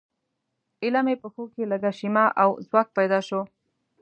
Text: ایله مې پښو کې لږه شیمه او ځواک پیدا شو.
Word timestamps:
ایله 0.83 1.01
مې 1.05 1.15
پښو 1.21 1.43
کې 1.53 1.63
لږه 1.71 1.91
شیمه 1.99 2.25
او 2.41 2.49
ځواک 2.67 2.87
پیدا 2.97 3.19
شو. 3.27 3.41